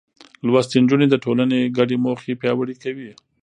[0.45, 3.11] لوستې نجونې د ټولنې ګډې موخې پياوړې کوي.